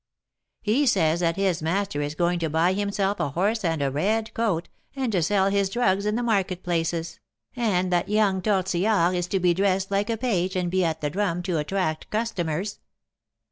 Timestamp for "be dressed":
9.39-9.91